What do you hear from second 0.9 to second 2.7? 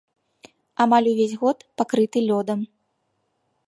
увесь год пакрыты лёдам.